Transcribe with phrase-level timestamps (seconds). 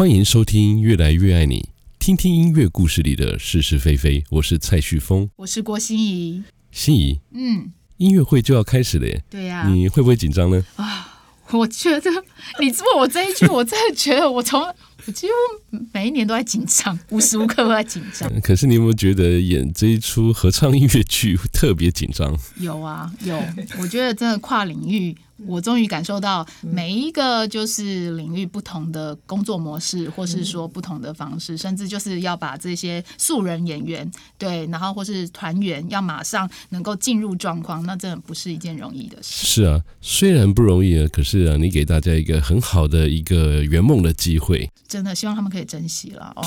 [0.00, 1.60] 欢迎收听《越来越爱你》，
[1.98, 4.24] 听听音乐故事里的是是非非。
[4.30, 6.42] 我是蔡旭峰，我是郭心怡。
[6.72, 9.22] 心怡，嗯，音乐会就要开始了耶。
[9.28, 10.64] 对呀、啊，你会不会紧张呢？
[10.76, 12.10] 啊，我觉得
[12.58, 18.26] 你问我这一句， 我真的觉得我从我几乎每一年都在紧张，无时无刻都在紧张。
[18.40, 22.34] 可是你有没有觉得演这一出合唱音乐剧特别紧张？
[22.58, 23.38] 有啊，有。
[23.78, 25.14] 我觉得真的跨领域。
[25.46, 39.46] 我终于感受到每一个就是领域不同的工作模式，或是说不同的方式，甚至就是要把这些素人演员对，然后或是团员要马上能够进入状况，那真的不是一件容易的事。
[39.46, 46.44] 是啊，虽然不容易啊，可是啊，你给大家一个很好的一个圆梦的机会，真的希望他们可以珍惜了哦。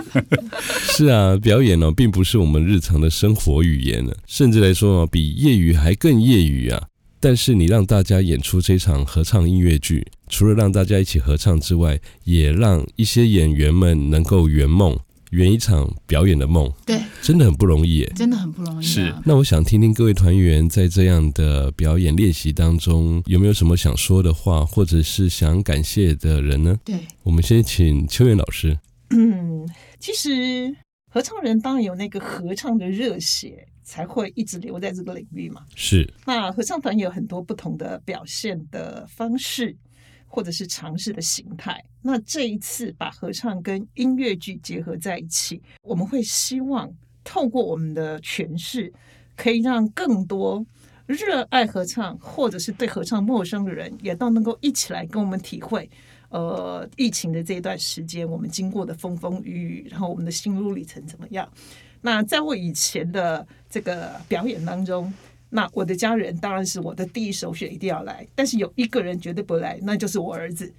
[0.90, 6.82] 是啊，表演呢、哦，并不是我们日常的生活语言呢，甚至来说啊，比业余还更业余啊。
[7.26, 14.96] 但是你让大家演出这场合唱音乐剧，除了让大家一起合唱之外，也让一些演员们能够圆梦，
[15.32, 16.72] 圆一场表演的梦。
[16.86, 18.80] 对，真的很不容易耶，真的很不容易啊。
[18.80, 26.78] 是，那我想听听各位团员在这样的表演练习当中，有没有什么想说的话，或者是想感谢的人呢？
[26.84, 28.78] 对，我们先请秋元老师。
[29.10, 30.76] 嗯，其实
[31.16, 33.66] 合唱人当然有那个合唱的热血。
[33.82, 35.64] 才会一直留在这个领域嘛。
[35.76, 36.12] 是。
[36.26, 39.76] 那合唱团也有很多不同的表现的方式，
[40.26, 41.80] 或者是尝试的形态。
[42.02, 48.92] 那这一次把合唱跟音乐剧结合在一起，我们会希望透过我们的诠释，
[49.36, 50.66] 可以让更多
[51.06, 55.88] 热爱合唱或者是对合唱陌生的人，也都能够一起来跟我们体会。
[56.30, 61.48] 呃，疫情的这一段时间，我们经过的风风雨雨，然后我们的心路历程怎么样？
[62.02, 65.12] 那在我以前的这个表演当中，
[65.48, 68.26] 那我的家人当然是我的第一首选，一定要来。
[68.34, 70.72] 但是有一个人绝对不来，那就是我儿子。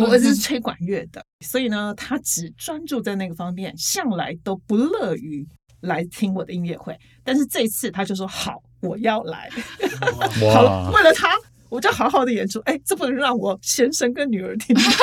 [0.00, 5.46] 我儿子是吹管乐的，所以呢，他只专注在那个方面，向来都不乐于
[5.80, 6.98] 来听我的音乐会。
[7.22, 9.48] 但是这次他就说：“好，我要来。”
[10.52, 11.34] 好了，为了他。
[11.68, 14.82] 我就好好的演出，哎，这不能让我先生跟女儿听到。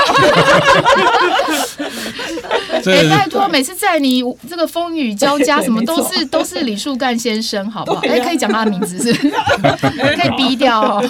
[2.85, 8.01] 哎，拜托，每次在你这个风雨交加， 什么都是都是李树干先生，好不好？
[8.07, 11.03] 哎，可以讲他的名字是， 可以逼掉哦。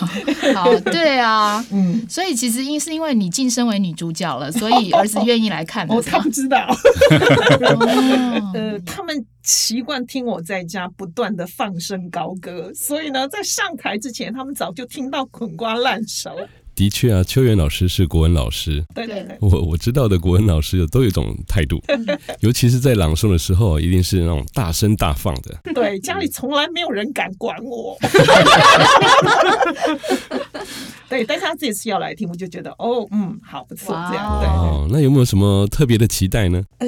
[0.53, 5.85] 好，对啊，嗯，所以其实因是因为你晋升为女主角了，所以儿子愿意来看。
[5.89, 6.57] 哦，他不知道。
[8.53, 9.25] 呃，他们。
[9.45, 16.35] 习惯听我在家不断的放声高歌，所以呢，在上台之前，他们早就听到滚瓜烂熟。
[16.73, 21.79] 的确啊，秋元老师是国文老师，对对对，我我知道的国文老师都有一种态度，
[22.41, 25.57] 尤其是在朗诵的时候，一定是那种大声大放的。
[25.73, 27.97] 对，家里从来没有人敢管我。
[31.15, 34.47] 对，但是他这次要来听，我就觉得哦，嗯，好不错，这样对。
[34.49, 36.61] 哦，那有没有什么特别的期待呢？
[36.79, 36.87] 呃，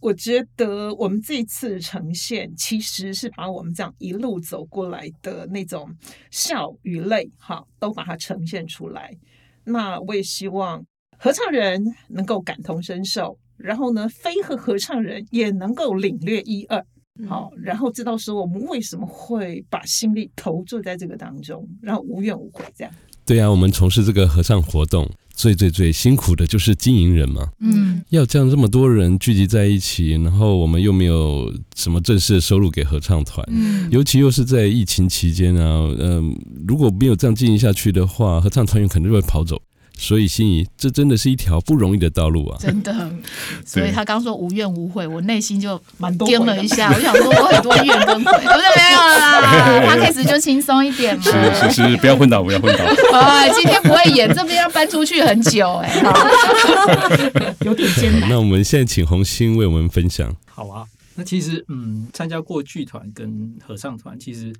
[0.00, 5.88] 我觉得我们这次呈现其实是把我们这样一路走过来的那种
[6.32, 9.16] 笑与泪，哈，都把它呈现出来。
[9.62, 10.84] 那我也希望
[11.16, 16.84] 合唱人能够感同身受，然后呢，非和合唱人也能够领略一二，
[17.28, 22.92] 好，然后知道说我们为什么会把心力投注在这个当中，然后无怨无悔这样。
[23.26, 27.48] 对啊，我们从事这个合唱活动，最最最辛苦的就是经营人嘛。
[27.60, 36.36] 嗯，要这样这么多人聚集在一起，然后我们又没有什么正式的收入给合唱团，嗯，尤其又是在疫情期间啊，嗯，
[36.68, 39.60] 如果没有这样经营下去的话，合唱团员可能就会跑走。
[39.96, 42.58] 所以心怡，这真的是一条不容易的道路啊！
[42.60, 43.10] 真的，
[43.64, 46.90] 所以他刚说无怨无悔，我内心就蛮颠了一下。
[46.92, 49.86] 我想说，我很多怨跟悔，不是没有啦。
[49.86, 51.22] 他开始就轻松一点嘛。
[51.22, 52.84] 是是是，不要混倒，不要混倒。
[53.12, 58.28] 哎，今天不会演，这边要搬出去很久哎、欸，有点艰难。
[58.28, 60.34] 那我们现在请红星为我们分享。
[60.46, 60.84] 好啊，
[61.14, 64.52] 那其实嗯，参加过剧团跟合唱团，其实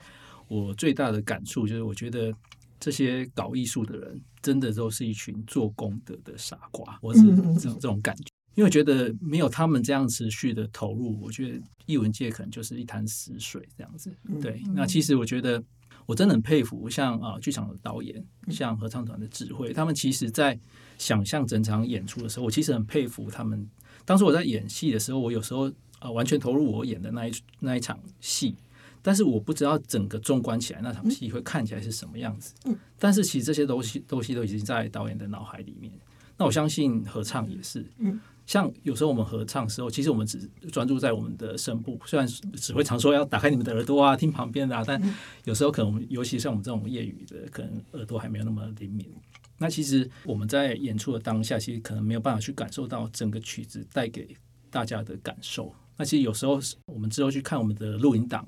[0.49, 2.33] 我最大的感触就是，我觉得。
[2.85, 8.25] 这些搞艺术的人，真的都是一群做功德的傻瓜，我是这种这种感觉。
[8.57, 14.15] 因为我觉得没有他们这样持续的投入，我觉得艺文界可能就是一潭死水这样子。
[14.43, 15.65] 对，那其实我觉得
[16.05, 20.61] 我真的很佩服，像啊剧场的导演，像合唱团的指挥，他们其实在
[20.99, 23.67] 想象整场演出的时候，我其实很佩服他们。
[24.05, 28.55] 当时我在演戏的时候，我有时候啊完全投入我演的那一那一场戏。
[29.07, 32.55] 但是我不知道整个纵观起来那场戏会看起来是什么样子。
[32.99, 35.93] 但是其实这些东西东西都已经在导演的脑海里面。
[36.39, 37.85] 那我相信合唱也是。
[38.47, 40.39] 像有时候我们合唱的时候，其实我们只
[40.73, 45.01] 专注在我们的声部，虽然只会常说要打开你们的耳朵啊，听旁边的啊，但
[45.45, 49.07] 有时候可能，尤其像我们这种业余的，可能耳朵还没有那么灵敏。
[49.57, 54.37] 那其实我们在演出的当下，其实可能没有办法去感受到整个曲子带给
[54.69, 55.73] 大家的感受。
[55.97, 58.47] 那其实有时候我们之后去看我们的录音档，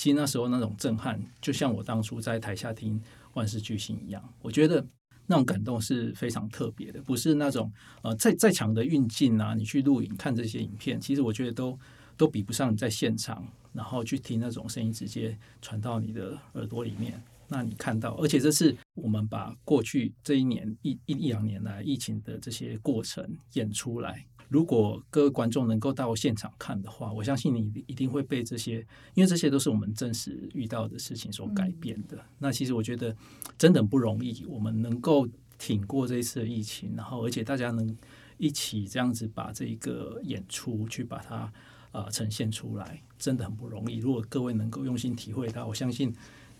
[0.00, 2.98] 其实那时候那种震撼，就像我当初在台下听
[3.34, 4.82] 《万事巨星》一样，我觉得。
[5.26, 11.78] 那种感动是非常特别的，不是那种呃再再强的运镜啊，你去录影看这些影片，其实我觉得都
[12.16, 17.22] 都比不上你在现场，然后去听那种声音直接传到你的耳朵里面。
[17.46, 24.26] 那你看到，而且这是我们把过去这一年一一一两年来疫情的这些过程演出来。
[24.50, 32.16] 如果各位观众能够到现场看的话，我相信你一定会被这些，因为这些都是我们真实遇到的事情所改变的。
[32.16, 33.16] 嗯、那其实我觉得
[33.56, 35.26] 真的很不容易，我们能够
[35.56, 37.96] 挺过这一次的疫情，然后而且大家能
[38.38, 41.52] 一起这样子把这一个演出去把它啊、
[41.92, 43.98] 呃、呈现出来，真的很不容易。
[43.98, 46.12] 如果各位能够用心体会它，我相信。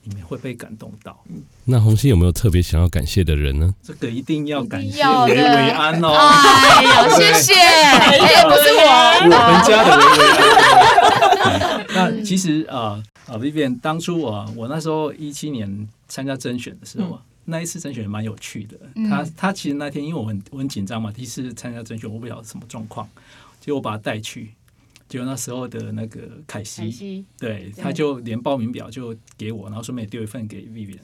[0.03, 1.23] 你们会被感动到。
[1.65, 3.75] 那红星有没有特别想要感谢的人呢？
[3.83, 6.09] 这个一定要感谢维维安哦！
[6.09, 7.55] 哎呦，谢谢！
[7.55, 8.83] 哎，不是我，
[9.23, 10.23] 我们家的维维
[11.43, 11.87] 安。
[11.95, 18.77] 那其实啊啊，Vivian 当初我我那时候一七年参加甄选的时候，那一次甄选也蛮有趣的。
[19.09, 23.09] 他他其实那天因为我很我很紧张嘛，第一次参加甄选，我不晓得什么状况，
[23.61, 24.55] 结果我把他带去。
[25.11, 31.01] 就那时候的那个凯西，凯西对，他就连报名表就给我，然后顺便丢一份给 Vivian。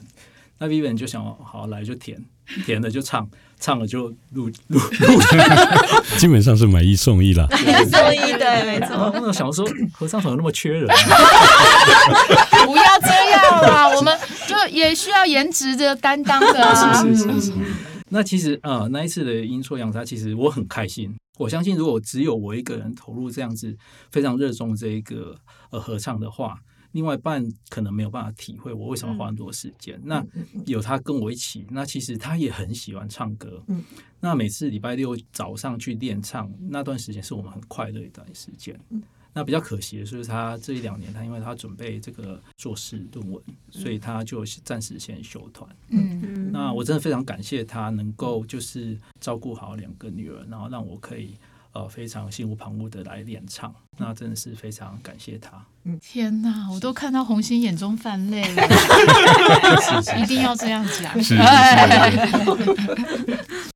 [0.57, 2.17] 那 Vivian 就想，好来就填，
[2.65, 5.21] 填了就唱，唱了就录录录。
[6.17, 9.13] 基本上是买一送一啦， 买一送一对，没错。
[9.21, 10.87] 我想说，合唱团有那么缺人？
[12.65, 14.17] 不要这样啦，我们
[14.47, 17.03] 就也需要颜值的担当的啊。
[17.03, 17.51] 是是是是。
[18.09, 21.13] 那其实啊、呃，那一次的阴错阳差，其实我很开心。
[21.37, 23.77] 我相信，如果只有我一个人投入这样子
[24.11, 25.39] 非常热衷这一个
[25.69, 26.59] 呃合唱的话，
[26.93, 29.95] 另外一半可能没有办法体会我为什么花很多时间。
[29.97, 30.25] 嗯、那
[30.65, 33.63] 有他跟我一起，那其实他也很喜欢唱歌。
[33.67, 33.83] 嗯、
[34.19, 38.79] 那每次礼拜六早上去练唱那段时间，是我们很快乐一段时间。
[38.89, 39.01] 嗯
[39.37, 43.39] 那比较可惜的是，他这一两年，他因为他准备这个硕士论文，
[43.69, 45.69] 所以他就暂时先休团。
[45.89, 51.35] 嗯嗯，那我真的非常感谢他能够就是照顾好两个女儿，然后让我可以
[51.73, 53.71] 呃非常心无旁骛的来练唱。
[53.99, 55.63] 那真的是非常感谢他。
[56.01, 58.63] 天哪，我都看到红星眼中泛泪了，
[60.19, 61.13] 一定要这样讲，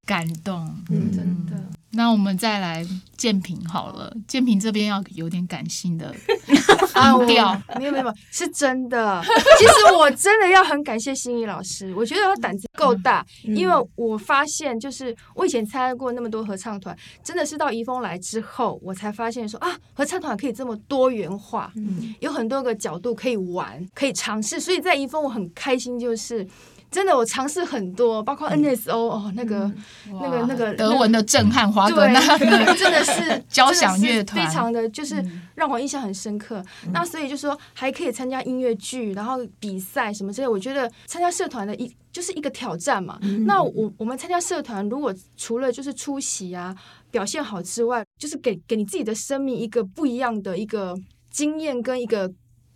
[0.07, 1.51] 感动，嗯，真的。
[1.93, 2.85] 那我们再来
[3.17, 6.13] 建平好了，建平这边要有点感性的
[6.93, 9.21] 啊调，没有没有，是真的。
[9.57, 26.47] 其实我真的要很感谢心怡老师，我觉得他胆子够大，嗯、因为我发现就是我以前参加过那么多合唱团，真的是到怡丰来之后，我才发现说啊，合唱团可以这么多元化，嗯、有很多个角度可以玩，可以尝试，所以在怡丰我很开心，就是。
[26.91, 29.71] 真的，我尝试很多，包括 NSO 哦，那个、
[30.07, 32.19] 那个、那个德文的震撼，华格纳
[32.75, 36.61] 真的是交响乐团，非常的就是让我印象很深刻。
[36.91, 43.17] 那所以就说还可以参加音乐剧，然后比赛什么之类，我觉得参加社团的一就是一个挑战嘛。
[43.45, 46.75] 那我我们参加社团，如果除了就是出席啊、
[47.09, 50.93] 表现好之外，就是给给你自己的生命一个不一样的一个
[51.29, 52.29] 经验跟一个。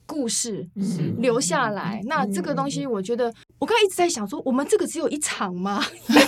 [0.07, 0.69] 故事
[1.17, 5.83] 留下来，那这个东西，我觉得我刚才一直在想说，我们这个只有一场吗？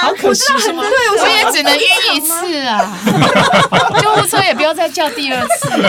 [0.00, 0.72] 好可惜，对，
[1.20, 1.84] 我也只能晕
[2.14, 2.98] 一次啊！
[4.00, 5.70] 救护车也不要再叫第二次。
[5.70, 5.82] 对，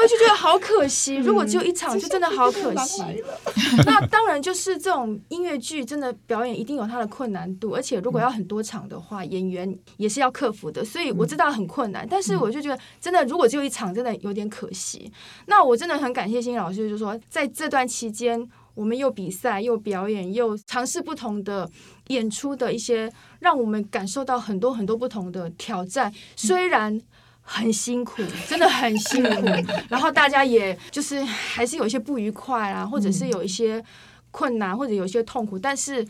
[0.00, 1.16] 我就觉得好可惜。
[1.16, 3.02] 如果只有一场，就真的好可惜。
[3.84, 10.84] 那当然，就是这种音乐剧，真的表演一定有它的困难度，而且如果要很多场的话，演员也是要克服的。
[10.84, 15.10] 所以我知道很困难，但是我就觉得，真的如果只有一场，真的有点可惜。
[15.46, 21.68] 那我真的很感谢心怡老师，就是说在这段期间，我们又比赛又表演又尝试不同的
[22.08, 26.12] 演出的一些，让我们感受到很多很多不同的挑战。
[26.36, 27.00] 虽然
[27.40, 29.46] 很辛苦，真的很辛苦，
[29.88, 33.84] 然后大家也就是还是有一些不愉快啊，或者是有一些
[34.30, 36.06] 困难，或者有一些痛苦，但是。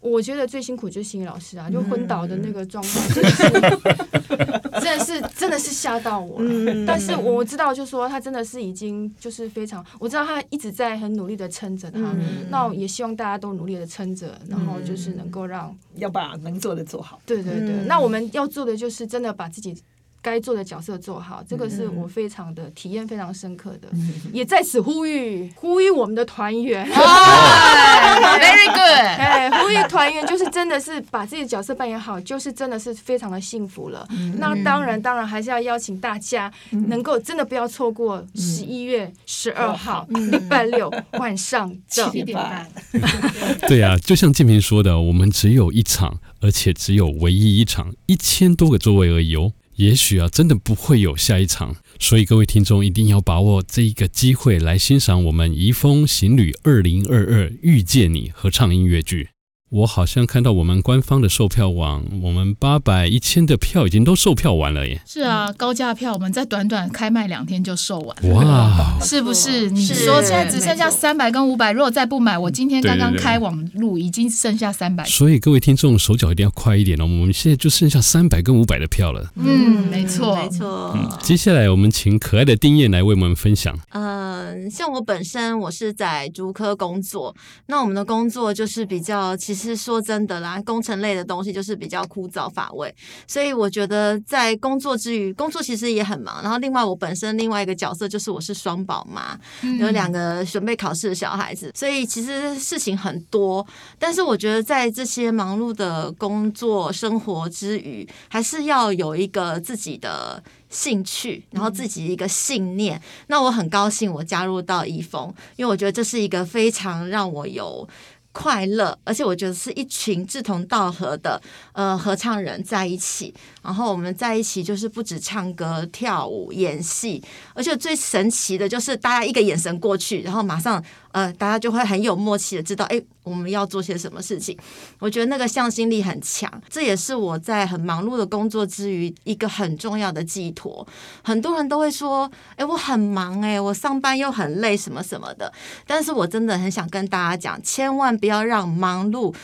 [0.00, 6.84] 我觉得最辛苦就是心理老师啊，就昏倒的那个状况， 真的是，真的是，真的是吓到我了。
[6.86, 12.00] 但是我知道，就是说他真的是已经就是非常，我知道他一直在很努力的撑着他。
[12.48, 17.20] 那我也希望大家都努力的撑着，然后就是能够让要把能做的做好。
[17.26, 19.76] 对对对，那我们要做的就是真的把自己
[20.22, 23.88] 该做的角色做好，这个是我非常的体验非常深刻的，
[24.32, 34.06] 也在此呼吁呼吁我们的团员， Very good， 哎，呼吁团员就是真的是把自己的角色扮演好，就是真的是非常的幸福了。
[34.38, 36.52] 那当然，当然还是要邀请大家
[36.88, 42.68] 能够真的不要错过十一月十二号礼拜六晚上七点半。
[43.68, 49.52] 对呀，就像建平说的，我们只有一场，而且只有唯一一场，一千多个座位而已哦。
[49.80, 59.30] 也许啊，真的不会有下一场，所以各位听众一定要把握这一个机会来欣赏我们怡风行旅二零二二遇见你合唱音乐剧。
[59.70, 65.00] 我好像看到我们官方的售票网，我们八百、一千的票已经都售票完了耶。
[65.06, 68.16] 是啊，高价票我们在短短开卖两天就售完。
[68.32, 69.70] 哇，是不是？
[69.70, 75.04] 你说现在只剩下三百跟五百，如果再不买，我今天刚刚开网路已经剩下三百。
[75.04, 79.30] 所以各位听众手脚一定要快一点哦，我们现在就剩下三百跟五百的票了。
[79.36, 80.92] 嗯，没错，没错。
[80.96, 83.78] 嗯，接下来我们请可爱的丁燕来为我们分享。
[83.90, 87.36] 嗯，像我本身我是在竹科工作，
[87.66, 89.59] 那我们的工作就是比较其实。
[89.60, 92.94] 其实说真的啦，工程类的东西就是比较枯燥乏味，
[93.26, 96.42] 所以我觉得在工作之余，工作其实也很忙。
[96.42, 103.66] 然后另外我本身另外一个角色就是我是双宝妈，嗯、有两个准备考试的小孩子，所以其实事情很多。
[103.98, 112.96] 但是我觉得在这些忙碌的工作生活之余，还是要有一个自己的兴趣，然后自己一个信念。
[112.96, 117.86] 嗯、那我很高兴我加入到一峰，因为我觉得这是一个非常让我有。
[118.32, 121.40] 快乐，而且我觉得是一群志同道合的
[121.72, 127.22] 呃合唱人在一起，然后我们在一起就是不止唱歌、跳舞、演戏，
[127.54, 130.82] 而且最神奇的就是大家一个眼神过去，然后马上。
[131.12, 134.56] 呃，大家就会很有默契的知道，哎，我们要做些什么事情。
[134.98, 140.86] 我觉得那个向心力很强，这也是我在很忙碌的工作之余一个很重要的寄托。
[141.22, 145.52] 很多人都会说，哎，我很忙，哎，我上班又很累，什么什么的。
[145.86, 149.34] 但是我真的很想跟大家讲，千万不要让忙碌。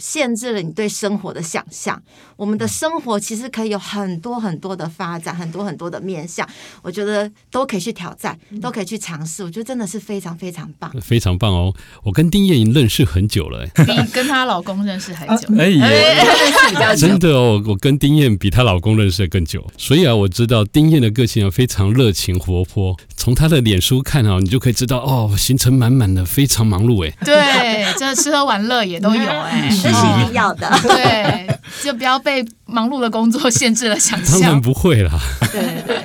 [0.00, 2.02] 限制了你对生活的想象。
[2.36, 6.48] 我们的生活其实可以有很多很多的发展，很多很多的面向，
[6.82, 9.44] 我觉得都可以去挑战，都可以去尝试。
[9.44, 11.74] 我觉得真的是非常非常棒，非常棒哦！
[12.02, 15.48] 我跟丁燕已经认识很久了， 比跟她老公认识还久。
[15.60, 19.66] 哎呀，真的哦，我跟丁燕比她老公认识的更久。
[19.76, 27.14] 所以啊，我知道丁燕的个性啊非常热情活泼，从她的脸书看啊，你就可以知道哦，行程满满的，非常忙碌哎。
[27.22, 29.68] 对，这吃喝玩乐也都有哎。
[29.90, 34.40] 这是一定要的， 对，就不要被忙碌的工作限制了想象。
[34.40, 35.12] 当然不会啦。
[35.52, 36.00] 对对。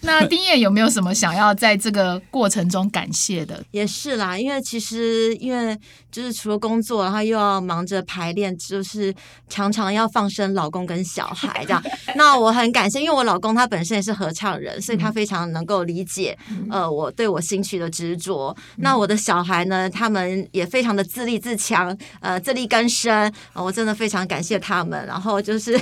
[0.00, 3.62] 那丁燕有没有什么想要在这个过程中感谢的？
[3.70, 5.76] 也是啦，因为其实因为
[6.10, 9.14] 就是除了工作，然后又要忙着排练，就是
[9.48, 11.82] 常常要放生老公跟小孩这样。
[12.16, 16.36] 那我很感谢，因为我老公他本身也是合唱人，所以他非常能够理解
[16.70, 18.56] 呃我对我兴趣的执着。
[18.76, 23.32] 那我的小孩呢，他们也非常的自立自强，呃，自立更生。
[23.54, 25.80] 呃，我真的非常感谢他们，然后就是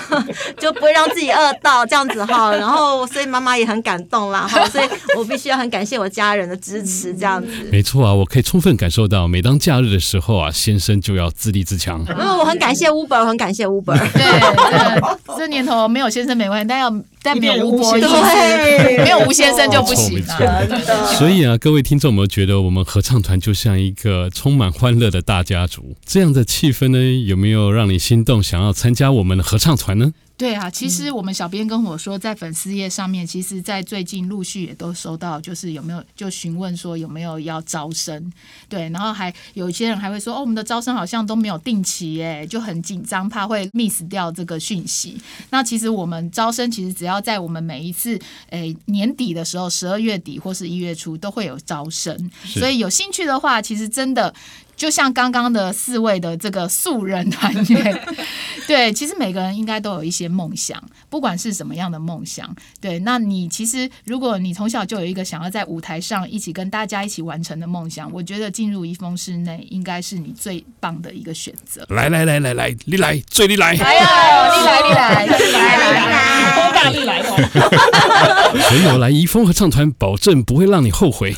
[0.60, 2.54] 就不会让自己饿到这样子哈。
[2.54, 4.68] 然后，所以妈妈也很感动啦哈。
[4.68, 7.48] 所以我必须要很感谢我家人的支持，这样子。
[7.72, 12.00] 没错啊，我可以充分感受到，每当假日的时候啊，先生就要自立自强。
[12.00, 13.96] 因为我很感谢 Uber，我很感谢 Uber。
[14.12, 16.90] 对，这年头没有先生没关系，但要
[17.26, 21.06] 但没有 Uber，对，没有吴先生就不行了。
[21.18, 25.96] 所以啊，各位听众有没有觉得我们合唱团就像一个充满欢乐的大家族？
[26.06, 30.12] 这样的气氛呢，有没有让你心动，想要参加我们的合唱团呢？
[30.36, 38.30] 对啊，其实我们小编跟我说，在粉丝页上面，其实，在最近陆续也都收到，就是有没有就询问说有没有要招生，
[38.68, 45.18] 对，然后还有一些人还会说，哦，我们的招生好像都没有定期，哎，就很紧张，怕会 miss 掉这个讯息。
[45.48, 54.34] 那其实我们招生，其实只要在我们每一次诶年底的时候，十二月底或是一月初都会有招生，所以有兴趣的话，其实真的。
[54.76, 58.06] 就像刚刚的四位的这个素人团员，
[58.68, 62.54] 对，其实每个人应该都有一些梦想，不管是什么样的梦想。
[62.80, 71.86] 对，那你其实如果你从小就有一个想要在舞台上一起跟大家一起完成的梦想，我觉得进入怡丰室内应该是你最棒的一个选择。
[71.88, 78.60] 来来来来来，你来，最你来，来呀，你来你来，来来来，多 大力来哦！
[78.68, 81.34] 所以我来怡丰合唱团，保证不会让你后悔。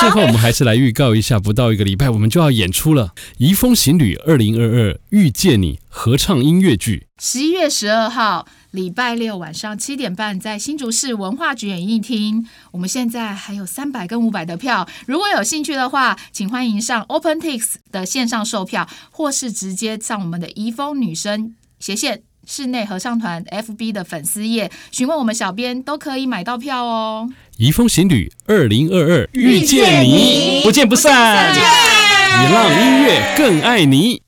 [0.00, 3.08] 最后，我们还是来预告一下，不到一个礼拜，我们就要演出了
[3.38, 7.06] 《怡风行旅二零二二遇见你》合唱音乐剧。
[7.18, 12.46] 十一月十二号，礼拜六晚上七点半，在新竹市文化局演艺厅。
[12.72, 22.22] 我们现在还有三百跟五百的票，如果有兴趣的话，请欢迎上 OpenTix 的线上售票，或是直接上我们的怡风女生斜线。
[22.48, 27.28] 室内合唱团 FB 的粉丝页询问我们小编，都可以买到票哦。
[27.58, 31.54] 移风行旅二零二二遇见你，不见不散。
[31.54, 34.22] 你让音乐更爱你。